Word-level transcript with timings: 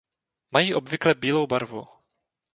Mají 0.51 0.73
obvykle 0.75 1.13
bílou 1.15 1.47
barvu. 1.47 1.87